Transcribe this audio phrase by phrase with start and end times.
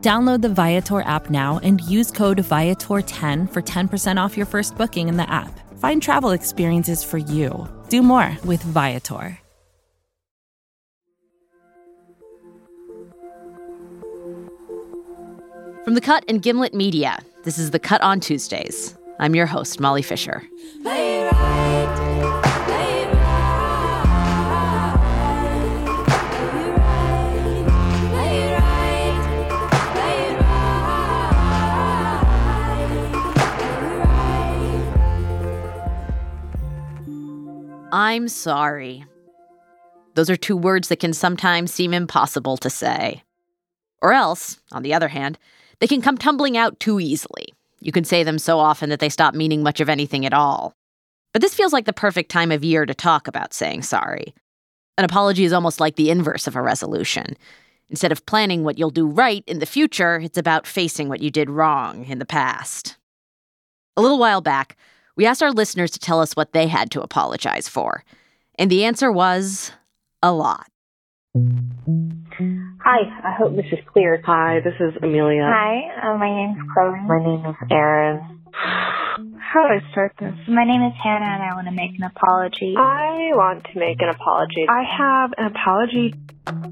[0.00, 5.08] Download the Viator app now and use code Viator10 for 10% off your first booking
[5.08, 5.50] in the app.
[5.80, 7.68] Find travel experiences for you.
[7.88, 9.38] Do more with Viator.
[15.84, 18.94] From the Cut and Gimlet Media, this is The Cut on Tuesdays.
[19.18, 20.42] I'm your host, Molly Fischer.
[37.90, 39.06] I'm sorry.
[40.14, 43.22] Those are two words that can sometimes seem impossible to say.
[44.02, 45.38] Or else, on the other hand,
[45.80, 47.54] they can come tumbling out too easily.
[47.80, 50.74] You can say them so often that they stop meaning much of anything at all.
[51.32, 54.34] But this feels like the perfect time of year to talk about saying sorry.
[54.98, 57.36] An apology is almost like the inverse of a resolution.
[57.88, 61.30] Instead of planning what you'll do right in the future, it's about facing what you
[61.30, 62.98] did wrong in the past.
[63.96, 64.76] A little while back,
[65.18, 68.04] we asked our listeners to tell us what they had to apologize for.
[68.54, 69.72] And the answer was
[70.22, 70.70] a lot.
[71.36, 74.22] Hi, I hope this is clear.
[74.24, 75.42] Hi, this is Amelia.
[75.42, 77.00] Hi, uh, my name's Chloe.
[77.06, 78.37] My name is Erin.
[78.52, 80.34] How do I start this?
[80.46, 82.74] My name is Hannah and I want to make an apology.
[82.76, 84.66] I want to make an apology.
[84.68, 86.14] I have an apology.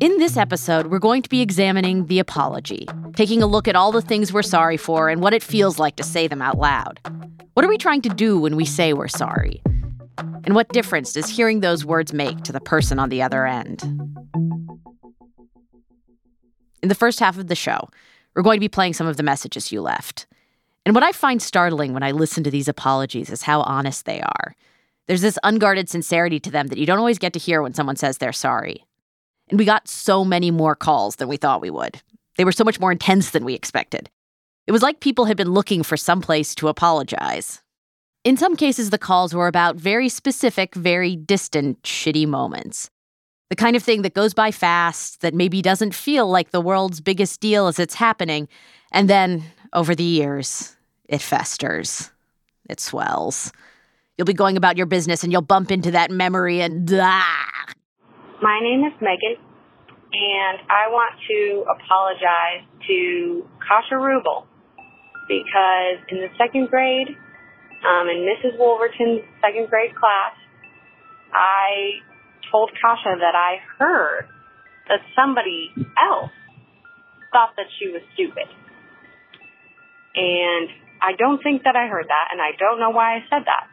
[0.00, 3.92] In this episode, we're going to be examining the apology, taking a look at all
[3.92, 7.00] the things we're sorry for and what it feels like to say them out loud.
[7.54, 9.62] What are we trying to do when we say we're sorry?
[10.18, 13.82] And what difference does hearing those words make to the person on the other end?
[16.82, 17.88] In the first half of the show,
[18.34, 20.26] we're going to be playing some of the messages you left.
[20.86, 24.20] And what I find startling when I listen to these apologies is how honest they
[24.20, 24.54] are.
[25.08, 27.96] There's this unguarded sincerity to them that you don't always get to hear when someone
[27.96, 28.86] says they're sorry.
[29.48, 32.00] And we got so many more calls than we thought we would.
[32.36, 34.08] They were so much more intense than we expected.
[34.68, 37.62] It was like people had been looking for some place to apologize.
[38.22, 42.90] In some cases, the calls were about very specific, very distant, shitty moments.
[43.50, 47.00] The kind of thing that goes by fast, that maybe doesn't feel like the world's
[47.00, 48.48] biggest deal as it's happening,
[48.92, 49.42] and then,
[49.72, 50.75] over the years,
[51.08, 52.10] it festers.
[52.68, 53.52] It swells.
[54.16, 57.66] You'll be going about your business and you'll bump into that memory and ah.
[58.42, 59.36] My name is Megan,
[60.12, 64.44] and I want to apologize to Kasha Rubel
[65.28, 67.08] because in the second grade,
[67.86, 68.58] um, in Mrs.
[68.58, 70.36] Wolverton's second grade class,
[71.32, 72.00] I
[72.50, 74.28] told Kasha that I heard
[74.88, 76.30] that somebody else
[77.32, 78.48] thought that she was stupid.
[80.14, 80.68] And
[81.00, 83.68] I don't think that I heard that, and I don't know why I said that.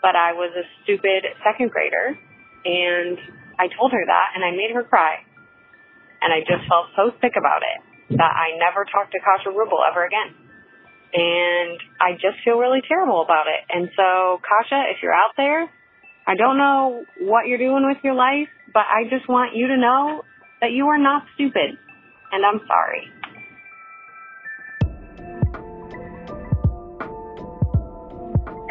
[0.00, 2.18] But I was a stupid second grader,
[2.64, 3.18] and
[3.58, 5.22] I told her that, and I made her cry.
[6.22, 9.82] And I just felt so sick about it that I never talked to Kasha Rubel
[9.82, 10.34] ever again.
[11.14, 13.60] And I just feel really terrible about it.
[13.68, 15.68] And so, Kasha, if you're out there,
[16.26, 19.76] I don't know what you're doing with your life, but I just want you to
[19.76, 20.22] know
[20.60, 21.76] that you are not stupid.
[22.30, 23.10] And I'm sorry.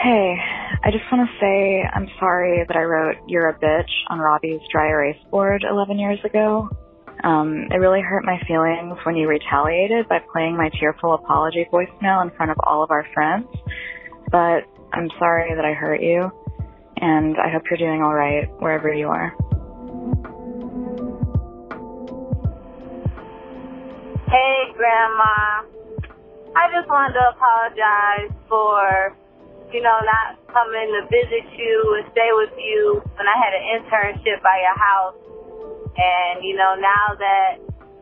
[0.02, 0.36] Hey,
[0.84, 4.60] I just want to say I'm sorry that I wrote You're a Bitch on Robbie's
[4.72, 6.70] dry erase board 11 years ago.
[7.24, 12.24] Um, it really hurt my feelings when you retaliated by playing my tearful apology voicemail
[12.24, 13.46] in front of all of our friends.
[14.32, 16.32] But I'm sorry that I hurt you,
[16.98, 19.36] and I hope you're doing all right wherever you are.
[24.26, 25.62] Hey, Grandma.
[26.56, 29.16] I just wanted to apologize for,
[29.74, 33.64] you know, not coming to visit you and stay with you when I had an
[33.80, 35.18] internship by your house.
[35.96, 37.60] And, you know, now that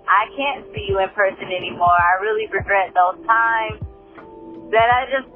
[0.10, 3.81] I can't see you in person anymore, I really regret those times
[4.74, 5.30] that I just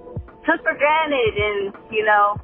[0.46, 1.62] took for granted and,
[1.94, 2.38] you know,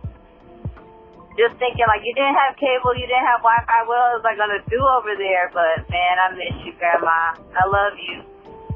[1.38, 3.80] just thinking like you didn't have cable, you didn't have Wi-Fi.
[3.88, 5.48] What was I gonna do over there?
[5.56, 7.38] But man, I miss you, Grandma.
[7.56, 8.28] I love you.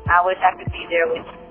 [0.08, 1.43] I wish I could be there with you.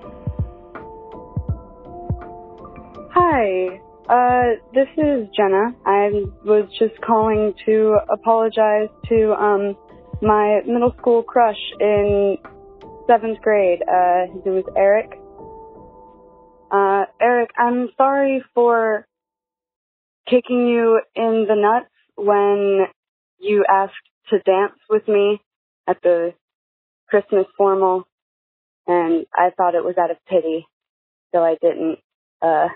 [3.25, 3.79] Hi,
[4.09, 5.73] uh, this is Jenna.
[5.85, 6.09] I
[6.43, 9.77] was just calling to apologize to um
[10.21, 12.37] my middle school crush in
[13.07, 13.81] seventh grade.
[13.81, 15.13] Uh, his name was Eric.
[16.69, 19.07] Uh, Eric, I'm sorry for
[20.29, 22.87] kicking you in the nuts when
[23.39, 23.93] you asked
[24.31, 25.41] to dance with me
[25.87, 26.33] at the
[27.07, 28.03] Christmas formal,
[28.85, 30.65] and I thought it was out of pity,
[31.33, 31.99] so I didn't,
[32.41, 32.67] uh,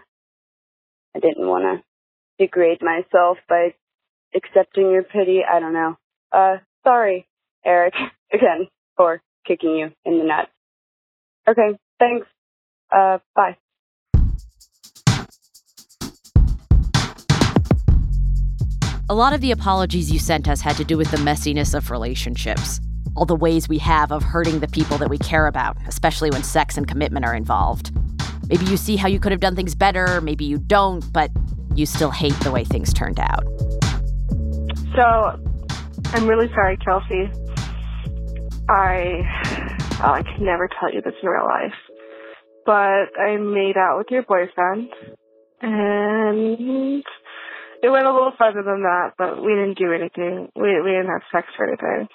[1.17, 3.73] I didn't want to degrade myself by
[4.35, 5.39] accepting your pity.
[5.51, 5.97] I don't know.
[6.31, 7.27] Uh, sorry,
[7.65, 7.95] Eric,
[8.33, 10.51] again, for kicking you in the nuts.
[11.49, 12.27] Okay, thanks.
[12.91, 13.57] Uh, bye.
[19.09, 21.89] A lot of the apologies you sent us had to do with the messiness of
[21.89, 22.79] relationships,
[23.15, 26.43] all the ways we have of hurting the people that we care about, especially when
[26.43, 27.91] sex and commitment are involved.
[28.49, 31.31] Maybe you see how you could have done things better, maybe you don't, but
[31.75, 33.43] you still hate the way things turned out.
[34.95, 35.39] So,
[36.13, 37.29] I'm really sorry, Kelsey.
[38.69, 39.21] I,
[40.03, 41.73] oh, I could never tell you this in real life,
[42.65, 44.89] but I made out with your boyfriend,
[45.61, 47.03] and
[47.83, 50.49] it went a little further than that, but we didn't do anything.
[50.55, 52.07] We we didn't have sex or anything.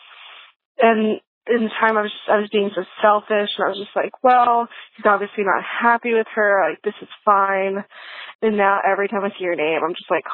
[0.79, 3.79] And in the time I was just, I was being so selfish and I was
[3.79, 7.83] just like, well, he's obviously not happy with her, like this is fine.
[8.43, 10.25] And now every time I see your name I'm just like,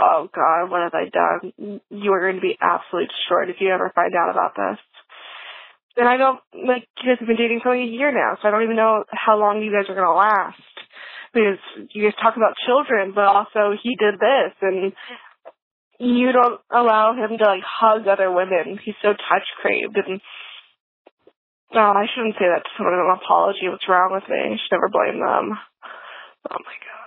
[0.00, 1.80] Oh God, what have I done?
[1.88, 4.78] You are going to be absolutely destroyed if you ever find out about this.
[5.96, 8.46] And I don't like you guys have been dating for like a year now, so
[8.46, 10.60] I don't even know how long you guys are gonna last
[11.32, 11.58] because
[11.90, 14.92] you guys talk about children, but also he did this and
[15.98, 18.78] you don't allow him to like hug other women.
[18.84, 20.20] He's so touch craved and
[21.74, 23.68] no, oh, I shouldn't say that to someone in an apology.
[23.68, 24.40] What's wrong with me?
[24.40, 25.52] I should never blame them.
[26.48, 26.98] Oh my god.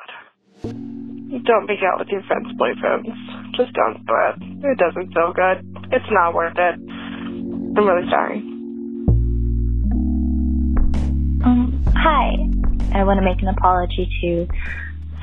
[1.46, 3.10] Don't make out with your friends' boyfriends.
[3.58, 4.36] Just don't do it.
[4.64, 5.66] It doesn't feel good.
[5.92, 6.76] It's not worth it.
[6.78, 8.38] I'm really sorry.
[11.44, 12.38] Um, hi.
[12.94, 14.48] I want to make an apology to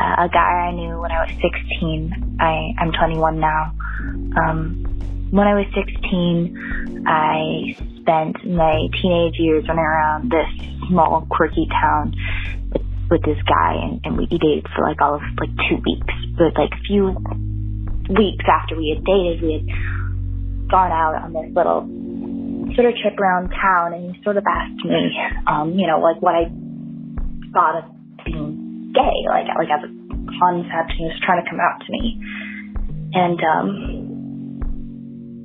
[0.01, 1.31] uh, a guy I knew when I was
[1.71, 2.39] 16.
[2.41, 3.73] I, I'm 21 now.
[4.43, 7.77] Um, when I was 16, I
[8.09, 10.49] spent my teenage years running around this
[10.89, 12.17] small, quirky town
[12.73, 16.15] with, with this guy, and, and we dated for like all of like two weeks.
[16.41, 17.13] But like a few
[18.09, 21.85] weeks after we had dated, we had gone out on this little
[22.75, 25.13] sort of trip around town, and he sort of asked me,
[25.47, 26.49] um, you know, like what I
[27.53, 29.93] thought of being gay, like like as a
[30.41, 30.97] concept.
[30.97, 32.17] He was trying to come out to me,
[33.13, 34.08] and um,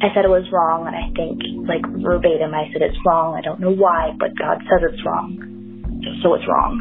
[0.04, 3.36] I said it was wrong, and I think like verbatim, I said it's wrong.
[3.36, 5.40] I don't know why, but God says it's wrong,
[6.22, 6.76] so it's wrong.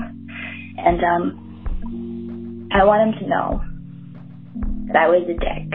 [0.76, 3.62] And um, I want him to know
[4.88, 5.70] that I was a dick,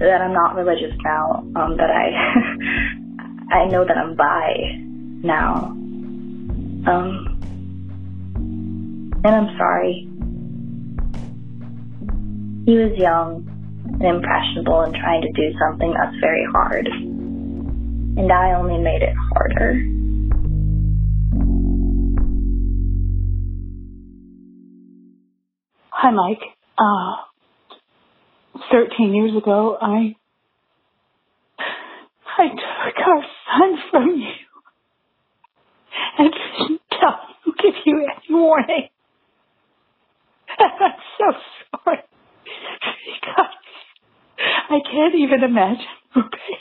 [0.00, 2.12] that I'm not religious now, um, that I
[3.56, 4.52] I know that I'm bi
[5.24, 5.64] now.
[6.92, 7.40] Um,
[9.24, 10.06] and I'm sorry.
[12.66, 13.49] He was young
[13.84, 16.86] and impressionable and trying to do something that's very hard.
[16.86, 19.80] And I only made it harder.
[25.90, 26.40] Hi, Mike.
[26.78, 27.16] Uh,
[28.72, 30.16] 13 years ago, I,
[32.38, 33.24] I took our
[33.58, 34.32] son from you
[36.18, 38.88] and didn't tell you, give you any warning.
[40.58, 41.32] I'm so
[41.84, 41.98] sorry.
[42.44, 43.59] Because
[44.70, 46.58] I can't even imagine okay?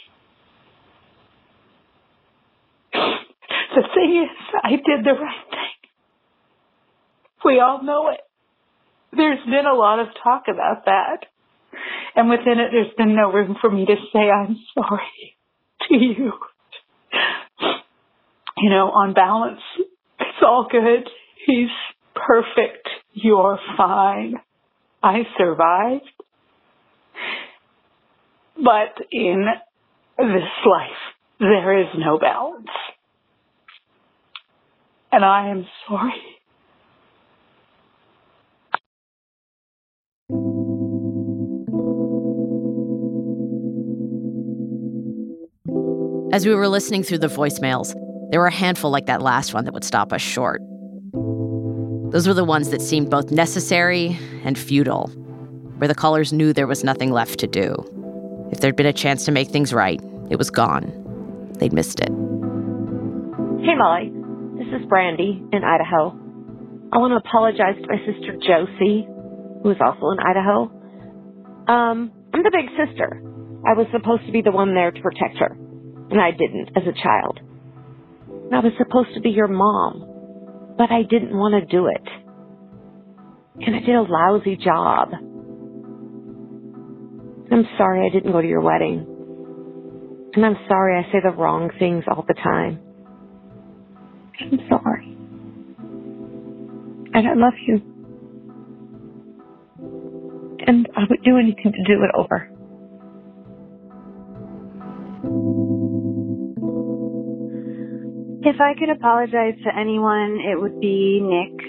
[3.76, 5.90] The thing is, I did the right thing.
[7.46, 8.20] We all know it.
[9.16, 11.26] There's been a lot of talk about that.
[12.16, 15.38] And within it, there's been no room for me to say I'm sorry
[15.90, 16.34] to you.
[18.58, 19.62] You know, on balance,
[20.20, 21.10] it's all good.
[21.46, 21.70] He's
[22.16, 22.88] perfect.
[23.14, 24.36] You're fine.
[25.02, 26.10] I survived.
[28.64, 29.46] But in
[30.18, 30.90] this life,
[31.40, 32.68] there is no balance.
[35.12, 36.12] And I am sorry.
[46.32, 47.94] As we were listening through the voicemails,
[48.30, 50.62] there were a handful like that last one that would stop us short.
[52.12, 55.08] Those were the ones that seemed both necessary and futile,
[55.78, 57.76] where the callers knew there was nothing left to do.
[58.52, 61.54] If there'd been a chance to make things right, it was gone.
[61.60, 62.10] They'd missed it.
[62.10, 64.12] Hey, Molly.
[64.58, 66.12] This is Brandy in Idaho.
[66.92, 69.08] I want to apologize to my sister Josie,
[69.64, 70.68] who is also in Idaho.
[71.68, 73.22] Um, I'm the big sister.
[73.66, 75.56] I was supposed to be the one there to protect her,
[76.10, 77.40] and I didn't as a child.
[78.28, 82.08] And I was supposed to be your mom, but I didn't want to do it.
[83.66, 85.10] And I did a lousy job.
[87.52, 89.06] I'm sorry I didn't go to your wedding.
[90.36, 92.80] And I'm sorry I say the wrong things all the time.
[94.42, 95.18] I'm sorry.
[97.14, 97.82] And I love you.
[100.68, 102.50] And I would do anything to do it over.
[108.42, 111.60] If I could apologize to anyone, it would be Nick.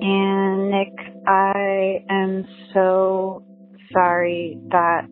[0.00, 0.92] And Nick,
[1.26, 3.44] I am so
[3.92, 5.08] sorry that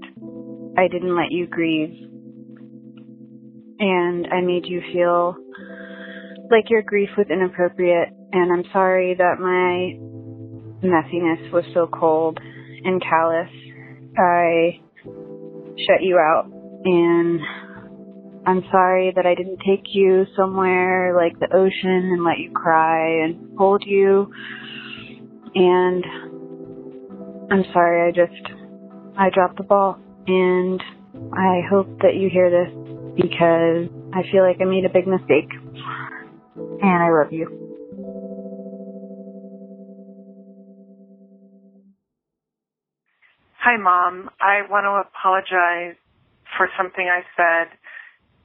[0.76, 2.10] I didn't let you grieve.
[3.78, 5.36] And I made you feel
[6.50, 8.08] like your grief was inappropriate.
[8.32, 9.98] And I'm sorry that my
[10.86, 12.38] messiness was so cold
[12.84, 13.50] and callous.
[14.18, 14.80] I
[15.86, 16.50] shut you out.
[16.84, 17.40] And
[18.46, 23.24] I'm sorry that I didn't take you somewhere like the ocean and let you cry
[23.24, 24.30] and hold you.
[25.54, 26.04] And
[27.50, 28.52] I'm sorry, I just,
[29.18, 29.98] I dropped the ball.
[30.26, 30.82] And
[31.32, 32.72] I hope that you hear this
[33.16, 35.50] because I feel like I made a big mistake.
[36.54, 37.46] And I love you.
[43.60, 44.30] Hi, Mom.
[44.40, 45.96] I want to apologize
[46.56, 47.76] for something I said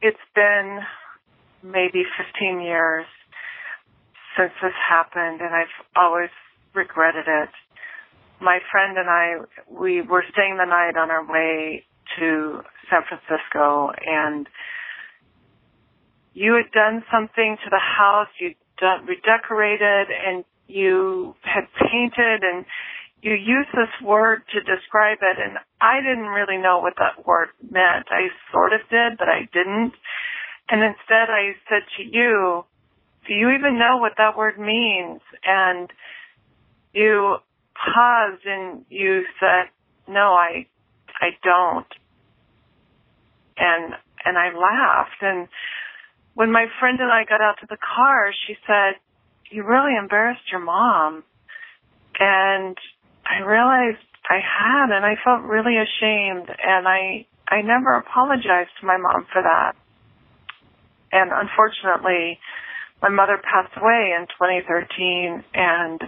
[0.02, 0.80] it's been
[1.64, 3.06] maybe 15 years
[4.38, 6.30] since this happened, and I've always
[6.74, 7.50] regretted it.
[8.42, 11.86] My friend and I, we were staying the night on our way
[12.20, 14.48] to San Francisco, and
[16.34, 18.28] you had done something to the house.
[18.40, 22.66] You'd done, redecorated, and you had painted, and
[23.22, 27.50] you used this word to describe it and I didn't really know what that word
[27.62, 28.08] meant.
[28.10, 29.94] I sort of did, but I didn't.
[30.70, 32.66] And instead I said to you,
[33.28, 35.22] do you even know what that word means?
[35.46, 35.90] And
[36.94, 37.38] you
[37.76, 39.70] paused and you said,
[40.08, 40.68] no, I,
[41.20, 41.88] I don't.
[43.58, 43.94] And,
[44.26, 45.22] and I laughed.
[45.22, 45.48] And
[46.34, 48.96] when my friend and I got out to the car, she said,
[49.50, 51.24] you really embarrassed your mom.
[52.20, 52.78] And
[53.26, 54.00] I realized
[54.30, 59.28] I had and I felt really ashamed and I I never apologized to my mom
[59.34, 59.74] for that.
[61.12, 62.40] And unfortunately,
[63.02, 66.02] my mother passed away in 2013 and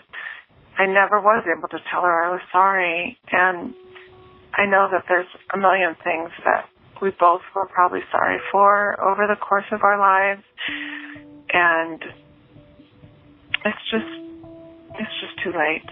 [0.78, 3.74] I never was able to tell her I was sorry and
[4.56, 6.66] I know that there's a million things that
[7.02, 10.44] we both were probably sorry for over the course of our lives
[11.52, 12.02] and
[13.66, 14.24] it's just
[14.96, 15.90] it's just too late.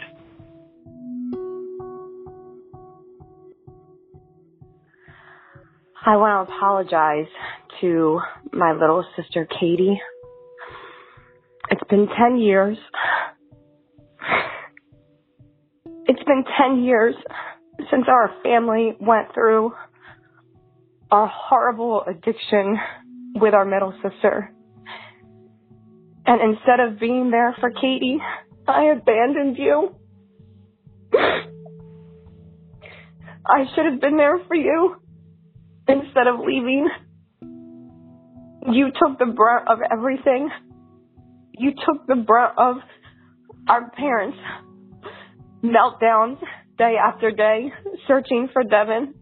[6.04, 7.32] I want to apologize
[7.82, 8.20] to
[8.52, 10.00] my little sister Katie.
[11.70, 12.78] It's been 10 years.
[16.22, 16.44] It's been
[16.76, 17.16] 10 years
[17.90, 19.74] since our family went through
[21.12, 22.78] a horrible addiction
[23.34, 24.54] with our middle sister.
[26.28, 28.20] And instead of being there for Katie,
[28.68, 29.96] I abandoned you.
[33.44, 34.98] I should have been there for you
[35.88, 36.88] instead of leaving.
[38.72, 40.52] You took the brunt of everything.
[41.58, 42.76] You took the brunt of
[43.68, 44.38] our parents'
[45.64, 46.40] meltdowns
[46.78, 47.72] day after day,
[48.08, 49.14] searching for Devin.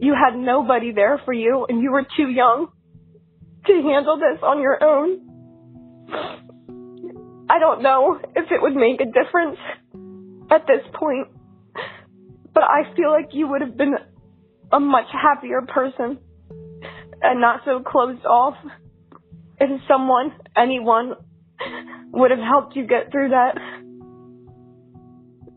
[0.00, 2.68] You had nobody there for you, and you were too young
[3.66, 5.28] to handle this on your own.
[7.48, 9.58] I don't know if it would make a difference
[10.50, 11.28] at this point,
[12.54, 13.94] but I feel like you would have been
[14.72, 16.18] a much happier person
[17.22, 18.54] and not so closed off.
[19.60, 21.12] If someone, anyone,
[22.12, 23.58] would have helped you get through that.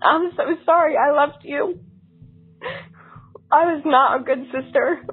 [0.01, 1.79] I'm so sorry I left you.
[3.51, 5.05] I was not a good sister.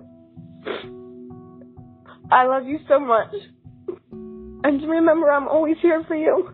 [2.30, 3.34] I love you so much.
[4.64, 6.50] And remember, I'm always here for you.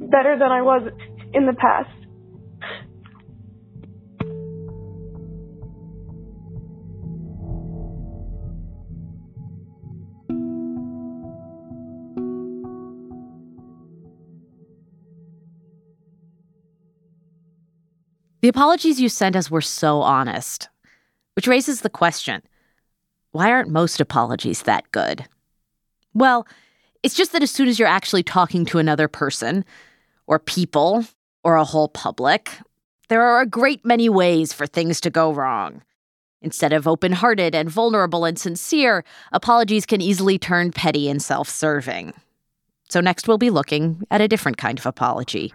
[0.00, 0.82] Better than I was
[1.32, 2.03] in the past.
[18.44, 20.68] The apologies you sent us were so honest,
[21.34, 22.42] which raises the question
[23.32, 25.24] why aren't most apologies that good?
[26.12, 26.46] Well,
[27.02, 29.64] it's just that as soon as you're actually talking to another person,
[30.26, 31.06] or people,
[31.42, 32.50] or a whole public,
[33.08, 35.80] there are a great many ways for things to go wrong.
[36.42, 41.48] Instead of open hearted and vulnerable and sincere, apologies can easily turn petty and self
[41.48, 42.12] serving.
[42.90, 45.54] So, next we'll be looking at a different kind of apology.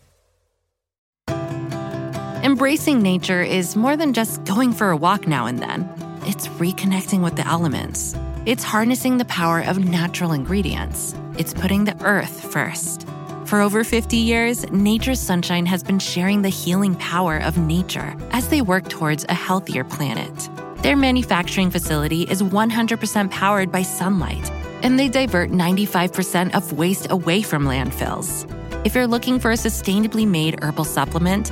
[2.43, 5.87] Embracing nature is more than just going for a walk now and then,
[6.25, 8.15] it's reconnecting with the elements.
[8.45, 11.13] It's harnessing the power of natural ingredients.
[11.37, 13.07] It's putting the earth first
[13.51, 18.47] for over 50 years, Nature's Sunshine has been sharing the healing power of nature as
[18.47, 20.49] they work towards a healthier planet.
[20.81, 24.49] Their manufacturing facility is 100% powered by sunlight,
[24.83, 28.47] and they divert 95% of waste away from landfills.
[28.85, 31.51] If you're looking for a sustainably made herbal supplement,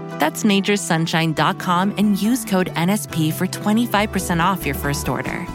[0.21, 5.47] that's naturesunshine.com and use code NSP for 25% off your first order.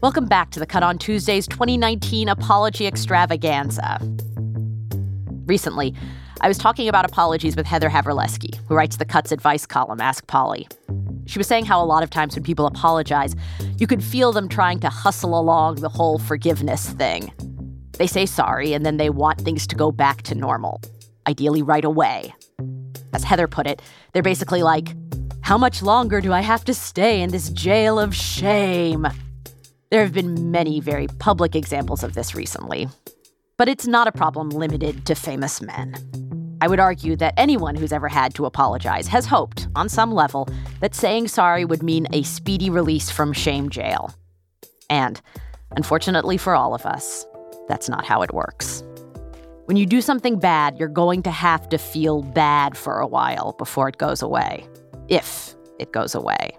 [0.00, 3.98] Welcome back to the Cut on Tuesday's 2019 Apology Extravaganza.
[5.46, 5.94] Recently,
[6.40, 10.28] I was talking about apologies with Heather Havrilesky, who writes the Cuts advice column, Ask
[10.28, 10.68] Polly.
[11.26, 13.34] She was saying how a lot of times when people apologize,
[13.78, 17.32] you could feel them trying to hustle along the whole forgiveness thing.
[17.98, 20.80] They say sorry and then they want things to go back to normal,
[21.26, 22.34] ideally right away.
[23.12, 23.80] As Heather put it,
[24.12, 24.94] they're basically like,
[25.42, 29.06] How much longer do I have to stay in this jail of shame?
[29.90, 32.88] There have been many very public examples of this recently.
[33.56, 35.94] But it's not a problem limited to famous men.
[36.60, 40.48] I would argue that anyone who's ever had to apologize has hoped, on some level,
[40.80, 44.12] that saying sorry would mean a speedy release from shame jail.
[44.90, 45.20] And,
[45.76, 47.24] unfortunately for all of us,
[47.68, 48.82] that's not how it works.
[49.66, 53.54] When you do something bad, you're going to have to feel bad for a while
[53.56, 54.66] before it goes away.
[55.08, 56.56] If it goes away.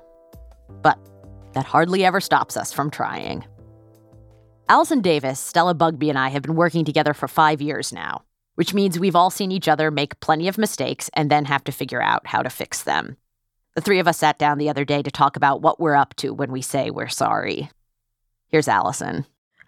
[0.82, 0.98] But
[1.54, 3.46] that hardly ever stops us from trying.
[4.68, 8.24] Allison Davis, Stella Bugbee, and I have been working together for five years now,
[8.56, 11.72] which means we've all seen each other make plenty of mistakes and then have to
[11.72, 13.18] figure out how to fix them.
[13.76, 16.15] The three of us sat down the other day to talk about what we're up
[16.15, 17.70] to when we say we're sorry.
[18.48, 19.26] Here's Allison.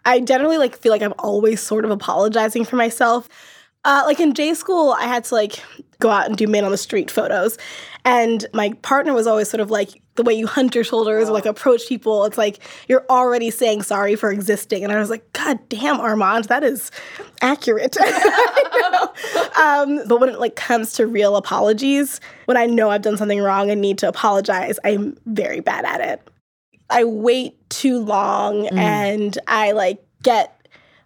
[0.07, 3.27] I generally like feel like I'm always sort of apologizing for myself.
[3.83, 5.61] Uh, like in J school, I had to like
[5.99, 7.57] go out and do man on the street photos,
[8.05, 11.33] and my partner was always sort of like the way you hunt your shoulders or
[11.33, 12.23] like approach people.
[12.23, 16.45] It's like you're already saying sorry for existing, and I was like, God damn, Armand,
[16.45, 16.89] that is
[17.41, 17.97] accurate.
[19.57, 23.41] um, but when it like comes to real apologies, when I know I've done something
[23.41, 26.29] wrong and need to apologize, I'm very bad at it.
[26.89, 28.77] I wait too long mm.
[28.77, 30.53] and I like get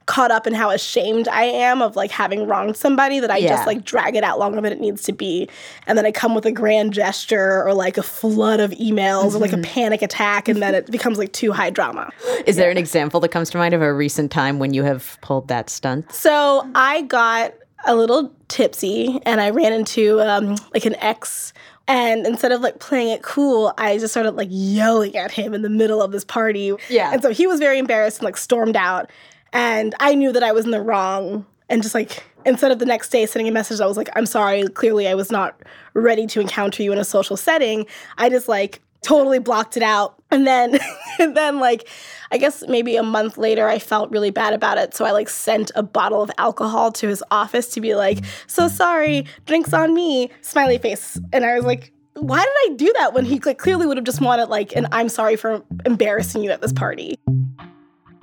[0.08, 3.50] caught up in how ashamed I am of like having wronged somebody that I Yeah.
[3.50, 5.48] just like drag it out longer than it needs to be.
[5.88, 9.38] And then I come with a grand gesture or like a flood of emails or
[9.38, 9.64] like a Mhm.
[9.64, 12.10] panic attack and then it becomes like too high drama.
[12.46, 15.18] Is there an example that comes to mind of a recent time when you have
[15.22, 16.12] pulled that stunt?
[16.12, 17.54] So I got
[17.86, 21.54] a little tipsy and I ran into um, like an ex.
[21.92, 25.62] And instead of like playing it cool, I just started like yelling at him in
[25.62, 26.74] the middle of this party.
[26.90, 27.12] Yeah.
[27.12, 29.12] And so he was very embarrassed and like stormed out.
[29.52, 31.46] And I knew that I was in the wrong.
[31.68, 34.26] And just like instead of the next day sending a message, I was like, I'm
[34.26, 34.64] sorry.
[34.70, 35.62] Clearly, I was not
[35.94, 37.86] ready to encounter you in a social setting.
[38.18, 40.16] I just like totally blocked it out.
[40.30, 40.80] And then,
[41.20, 41.88] and then like,
[42.32, 44.94] I guess maybe a month later, I felt really bad about it.
[44.94, 48.68] So I like sent a bottle of alcohol to his office to be like, so
[48.68, 51.20] sorry, drinks on me, smiley face.
[51.34, 54.06] And I was like, why did I do that when he like clearly would have
[54.06, 57.16] just wanted like an I'm sorry for embarrassing you at this party.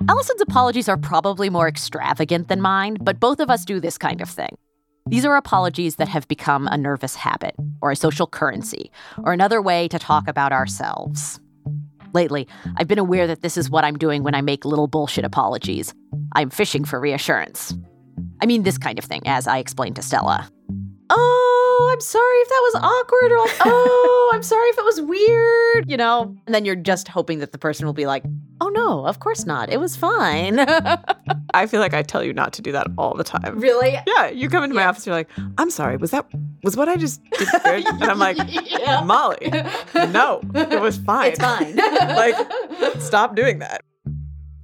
[0.07, 4.21] Allison's apologies are probably more extravagant than mine, but both of us do this kind
[4.21, 4.57] of thing.
[5.09, 8.91] These are apologies that have become a nervous habit, or a social currency,
[9.23, 11.39] or another way to talk about ourselves.
[12.13, 15.25] Lately, I've been aware that this is what I'm doing when I make little bullshit
[15.25, 15.95] apologies.
[16.35, 17.75] I'm fishing for reassurance.
[18.39, 20.47] I mean, this kind of thing, as I explained to Stella.
[21.09, 25.01] Oh, I'm sorry if that was awkward, or like, oh, I'm sorry if it was
[25.01, 26.35] weird, you know?
[26.45, 28.23] And then you're just hoping that the person will be like,
[28.61, 29.71] oh no, of course not.
[29.71, 30.59] It was fine.
[31.53, 33.59] I feel like I tell you not to do that all the time.
[33.59, 33.97] Really?
[34.05, 36.25] Yeah, you come into my office, you're like, I'm sorry, was that
[36.63, 37.85] was what I just did weird?
[38.01, 38.37] And I'm like,
[39.05, 39.51] Molly,
[40.11, 41.31] no, it was fine.
[41.31, 41.75] It's fine.
[41.75, 42.35] like,
[42.99, 43.83] stop doing that.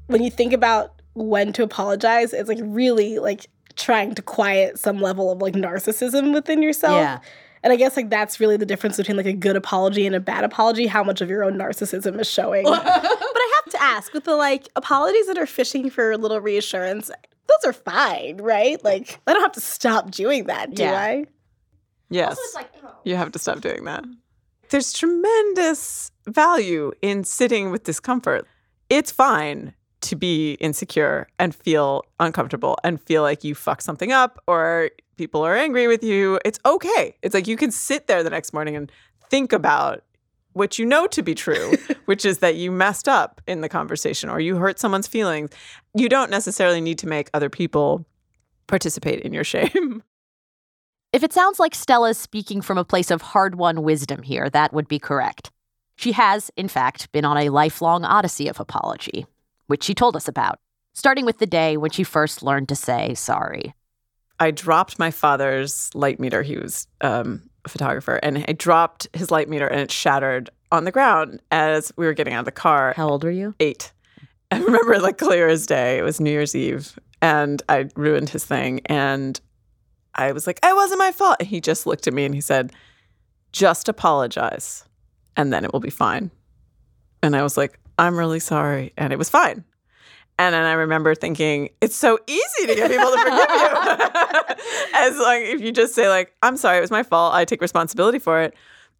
[0.08, 5.00] When you think about when to apologize, it's like really like trying to quiet some
[5.00, 6.96] level of like narcissism within yourself.
[6.96, 7.20] Yeah.
[7.66, 10.20] And I guess like that's really the difference between like a good apology and a
[10.20, 12.64] bad apology, how much of your own narcissism is showing.
[12.64, 16.40] but I have to ask, with the like apologies that are fishing for a little
[16.40, 17.08] reassurance,
[17.48, 18.82] those are fine, right?
[18.84, 20.94] Like I don't have to stop doing that, do Yeah.
[20.94, 21.26] I?
[22.12, 22.38] Yes.
[22.56, 22.96] Oh.
[23.04, 24.06] you have to stop doing that.
[24.70, 28.46] There's tremendous value in sitting with discomfort.
[28.92, 34.40] It's fine to be insecure and feel uncomfortable and feel like you fucked something up
[34.46, 36.40] or people are angry with you.
[36.46, 37.16] It's okay.
[37.22, 38.92] It's like you can sit there the next morning and
[39.30, 40.04] think about
[40.54, 41.74] what you know to be true,
[42.06, 45.50] which is that you messed up in the conversation or you hurt someone's feelings.
[45.94, 48.06] You don't necessarily need to make other people
[48.68, 50.04] participate in your shame.
[51.14, 54.74] If it sounds like Stella's speaking from a place of hard won wisdom here, that
[54.74, 55.52] would be correct.
[55.96, 59.26] She has, in fact, been on a lifelong odyssey of apology,
[59.68, 60.60] which she told us about,
[60.94, 63.74] starting with the day when she first learned to say sorry.
[64.40, 66.44] I dropped my father's light meter.
[66.44, 70.84] He was um, a photographer, and I dropped his light meter, and it shattered on
[70.84, 72.94] the ground as we were getting out of the car.
[72.96, 73.56] How old were you?
[73.60, 73.92] Eight.
[74.52, 75.98] I remember like clear as day.
[75.98, 78.82] It was New Year's Eve, and I ruined his thing.
[78.86, 79.40] And
[80.14, 82.42] I was like, "It wasn't my fault." And he just looked at me and he
[82.42, 82.74] said,
[83.52, 84.84] "Just apologize,
[85.36, 86.32] and then it will be fine."
[87.24, 89.64] And I was like, "I'm really sorry," and it was fine.
[90.38, 94.56] And then I remember thinking, it's so easy to get people to forgive you.
[94.96, 97.34] as like if you just say like, I'm sorry, it was my fault.
[97.34, 98.54] I take responsibility for it.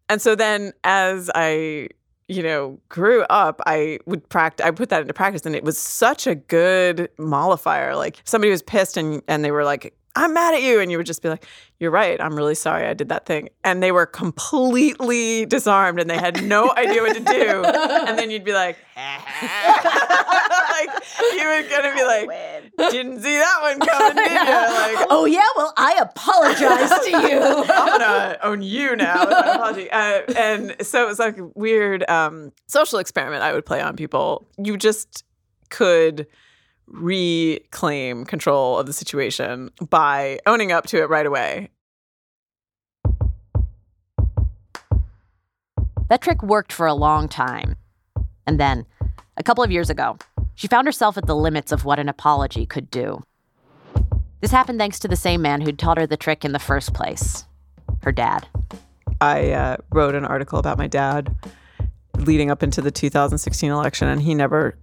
[0.08, 1.88] And so then as I,
[2.28, 5.76] you know, grew up, I would practice I put that into practice and it was
[5.78, 7.96] such a good mollifier.
[7.96, 10.80] Like somebody was pissed and and they were like, I'm mad at you.
[10.80, 11.44] And you would just be like,
[11.78, 12.18] You're right.
[12.20, 13.50] I'm really sorry I did that thing.
[13.62, 17.64] And they were completely disarmed and they had no idea what to do.
[17.64, 18.78] And then you'd be like,
[20.80, 20.90] like
[21.34, 22.28] you were gonna be like,
[22.90, 24.56] didn't see that one coming, did you?
[24.96, 27.40] Like, oh yeah, well I apologize to you.
[27.68, 29.90] I'm gonna own you now apology.
[29.90, 33.96] Uh, and so it was like a weird um, social experiment I would play on
[33.96, 34.46] people.
[34.58, 35.24] You just
[35.70, 36.26] could
[36.86, 41.70] reclaim control of the situation by owning up to it right away.
[46.08, 47.76] That trick worked for a long time.
[48.46, 48.86] And then,
[49.36, 50.16] a couple of years ago,
[50.56, 53.22] she found herself at the limits of what an apology could do.
[54.40, 56.92] This happened thanks to the same man who'd taught her the trick in the first
[56.92, 57.44] place
[58.02, 58.46] her dad.
[59.20, 61.34] I uh, wrote an article about my dad
[62.18, 64.78] leading up into the 2016 election, and he never,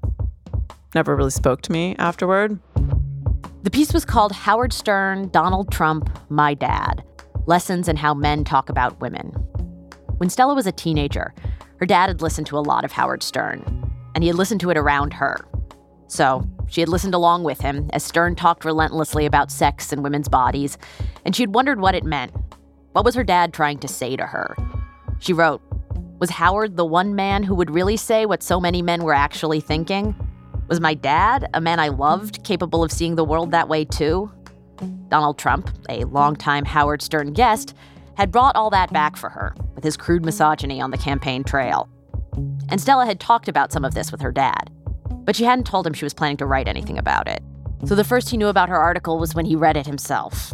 [0.93, 2.59] never really spoke to me afterward.
[3.63, 7.03] The piece was called Howard Stern, Donald Trump, My Dad
[7.45, 9.29] Lessons in How Men Talk About Women.
[10.17, 11.33] When Stella was a teenager,
[11.77, 13.63] her dad had listened to a lot of Howard Stern,
[14.15, 15.37] and he had listened to it around her.
[16.13, 20.29] So she had listened along with him as Stern talked relentlessly about sex and women's
[20.29, 20.77] bodies,
[21.25, 22.31] and she had wondered what it meant.
[22.91, 24.55] What was her dad trying to say to her?
[25.17, 25.63] She wrote,
[26.19, 29.59] Was Howard the one man who would really say what so many men were actually
[29.59, 30.13] thinking?
[30.67, 34.31] Was my dad, a man I loved, capable of seeing the world that way too?
[35.07, 37.73] Donald Trump, a longtime Howard Stern guest,
[38.17, 41.89] had brought all that back for her with his crude misogyny on the campaign trail.
[42.69, 44.69] And Stella had talked about some of this with her dad,
[45.25, 47.41] but she hadn't told him she was planning to write anything about it.
[47.85, 50.53] So the first he knew about her article was when he read it himself.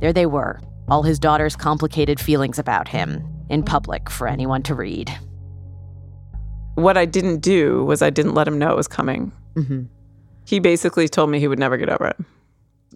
[0.00, 4.74] There they were, all his daughter's complicated feelings about him, in public for anyone to
[4.74, 5.12] read.
[6.76, 9.32] What I didn't do was I didn't let him know it was coming.
[9.54, 9.82] Mm-hmm.
[10.46, 12.16] He basically told me he would never get over it.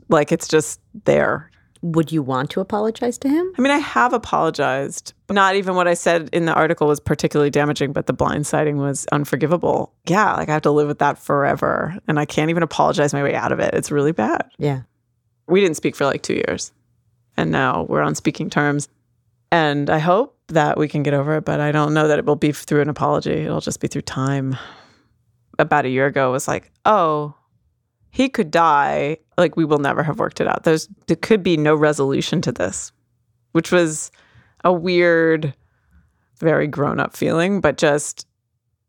[0.08, 1.50] Like it's just there.
[1.85, 3.53] Would you want to apologize to him?
[3.59, 5.12] I mean, I have apologized.
[5.29, 9.05] Not even what I said in the article was particularly damaging, but the blindsiding was
[9.12, 9.92] unforgivable.
[10.09, 11.94] Yeah, like I have to live with that forever.
[12.09, 13.75] And I can't even apologize my way out of it.
[13.75, 14.49] It's really bad.
[14.57, 14.85] Yeah.
[15.47, 16.73] We didn't speak for like two years.
[17.37, 18.88] And now we're on speaking terms.
[19.53, 22.25] And I hope that we can get over it, but I don't know that it
[22.25, 23.42] will be through an apology.
[23.42, 24.57] It'll just be through time.
[25.59, 27.35] About a year ago, it was like, oh,
[28.14, 29.18] he could die.
[29.37, 30.62] Like we will never have worked it out.
[30.62, 32.92] There's there could be no resolution to this,
[33.50, 34.12] which was
[34.62, 35.53] a weird,
[36.38, 38.29] very grown up feeling, but just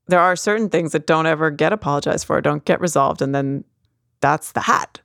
[0.06, 3.64] there are certain things that don't ever get apologized for, don't get resolved, and then
[4.22, 5.02] that's the hat.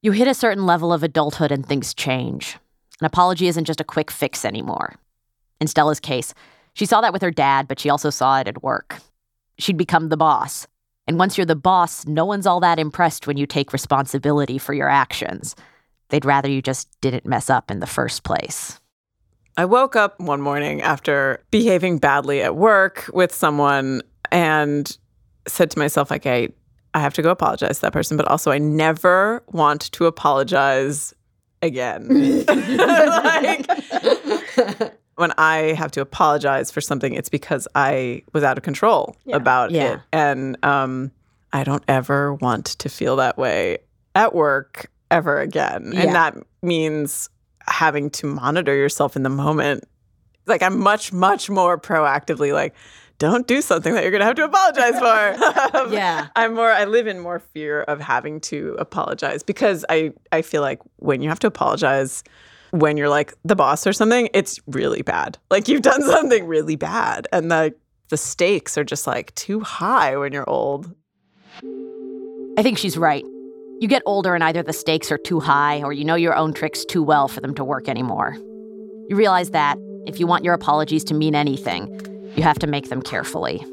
[0.00, 2.56] You hit a certain level of adulthood and things change.
[3.00, 4.94] An apology isn't just a quick fix anymore.
[5.60, 6.34] In Stella's case,
[6.74, 8.98] she saw that with her dad, but she also saw it at work.
[9.58, 10.68] She'd become the boss.
[11.06, 14.74] And once you're the boss, no one's all that impressed when you take responsibility for
[14.74, 15.54] your actions.
[16.08, 18.80] They'd rather you just didn't mess up in the first place.
[19.56, 24.96] I woke up one morning after behaving badly at work with someone and
[25.48, 26.48] said to myself, like, I,
[26.92, 31.14] I have to go apologize to that person, but also I never want to apologize
[31.62, 32.44] again.
[32.46, 33.70] like,
[35.16, 39.36] when I have to apologize for something, it's because I was out of control Yeah.
[39.36, 39.94] about Yeah.
[39.94, 40.00] it.
[40.12, 41.10] And um,
[41.52, 43.78] I don't ever want to feel that way
[44.14, 45.90] at work ever again.
[45.94, 46.00] Yeah.
[46.00, 47.28] And that means
[47.68, 49.84] having to monitor yourself in the moment.
[50.46, 52.74] Like, I'm much, much more proactively like,
[53.18, 55.90] don't do something that you're going to have to apologize for.
[55.94, 56.28] Yeah.
[56.36, 60.60] I'm more I live in more fear of having to apologize because I I feel
[60.60, 62.22] like when you have to apologize
[62.80, 65.38] when you're like the boss or something, it's really bad.
[65.50, 67.74] Like you've done something really bad and the
[68.08, 70.94] the stakes are just like too high when you're old.
[72.56, 73.24] I think she's right.
[73.80, 76.54] You get older and either the stakes are too high or you know your own
[76.54, 78.34] tricks too well for them to work anymore.
[79.08, 81.88] You realize that if you want your apologies to mean anything,
[82.36, 83.64] you have to make them carefully.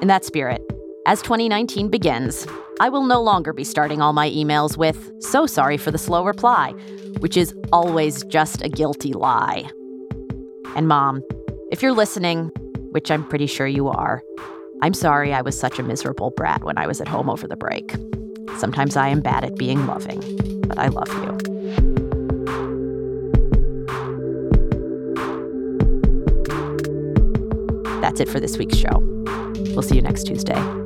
[0.00, 0.62] In that spirit,
[1.06, 2.46] as 2019 begins,
[2.80, 6.24] I will no longer be starting all my emails with, so sorry for the slow
[6.24, 6.72] reply,
[7.20, 9.70] which is always just a guilty lie.
[10.74, 11.22] And mom,
[11.70, 12.48] if you're listening,
[12.90, 14.22] which I'm pretty sure you are,
[14.82, 17.56] I'm sorry I was such a miserable brat when I was at home over the
[17.56, 17.94] break.
[18.58, 20.20] Sometimes I am bad at being loving,
[20.66, 21.38] but I love you.
[28.00, 28.98] That's it for this week's show.
[29.74, 30.83] We'll see you next Tuesday.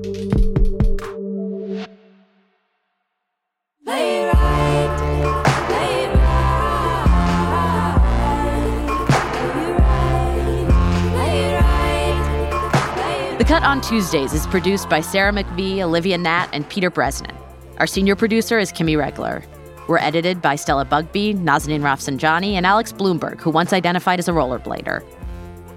[13.79, 17.37] On Tuesdays is produced by Sarah McVeigh, Olivia Natt, and Peter Bresnan.
[17.77, 19.45] Our senior producer is Kimmy Regler.
[19.87, 24.33] We're edited by Stella Bugbee, Nazanin Rafsanjani, and Alex Blumberg, who once identified as a
[24.33, 25.05] rollerblader.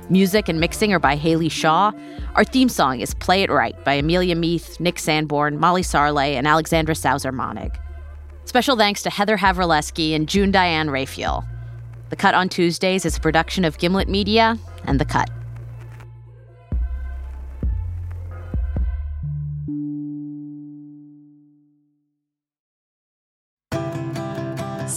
[0.10, 1.92] Music and mixing are by Haley Shaw.
[2.34, 6.48] Our theme song is Play It Right by Amelia Meath, Nick Sanborn, Molly Sarlé, and
[6.48, 7.78] Alexandra Sauser Monnig.
[8.46, 11.46] Special thanks to Heather Havrilesky and June Diane Raphael.
[12.10, 15.30] The Cut on Tuesdays is a production of Gimlet Media and The Cut.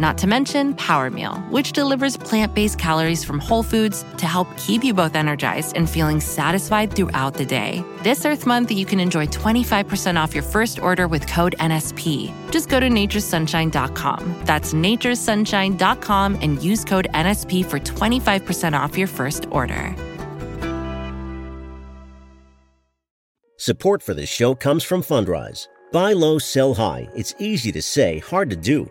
[0.00, 4.48] Not to mention Power Meal, which delivers plant based calories from whole foods to help
[4.56, 7.84] keep you both energized and feeling satisfied throughout the day.
[8.02, 12.32] This Earth Month, you can enjoy 25% off your first order with code NSP.
[12.50, 14.40] Just go to naturesunshine.com.
[14.46, 19.94] That's naturesunshine.com and use code NSP for 25% off your first order.
[23.58, 25.68] Support for this show comes from Fundrise.
[25.92, 27.06] Buy low, sell high.
[27.14, 28.90] It's easy to say, hard to do.